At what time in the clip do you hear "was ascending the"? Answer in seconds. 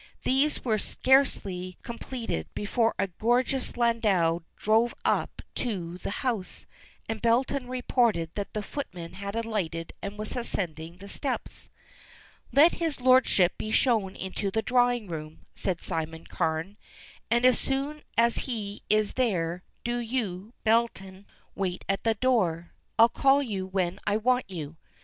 10.17-11.07